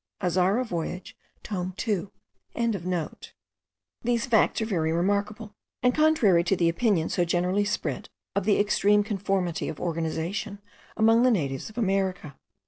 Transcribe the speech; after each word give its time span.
Azara 0.19 0.65
Voyage 0.65 1.15
tome 1.43 1.75
2.) 1.77 2.11
These 4.03 4.25
facts 4.25 4.59
are 4.59 4.65
very 4.65 4.91
remarkable, 4.91 5.53
and 5.83 5.93
contrary 5.93 6.43
to 6.43 6.55
the 6.55 6.67
opinion 6.69 7.07
so 7.07 7.23
generally 7.23 7.65
spread, 7.65 8.09
of 8.35 8.45
the 8.45 8.59
extreme 8.59 9.03
conformity 9.03 9.69
of 9.69 9.79
organization 9.79 10.57
among 10.97 11.21
the 11.21 11.29
natives 11.29 11.69
of 11.69 11.77
America. 11.77 12.35